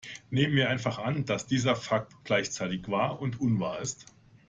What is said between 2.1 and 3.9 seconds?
gleichzeitig wahr und unwahr